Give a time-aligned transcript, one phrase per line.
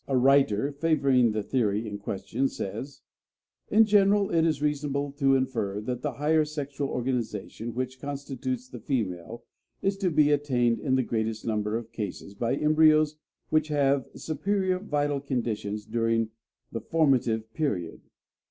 [0.07, 3.01] A writer, favoring the theory in question, says:
[3.69, 8.79] "In general, it is reasonable to infer that the higher sexual organization which constitutes the
[8.79, 9.43] female
[9.83, 13.17] is to be attained in the greatest number of cases by embryos
[13.51, 16.31] which have superior vital conditions during
[16.71, 18.01] the formative period.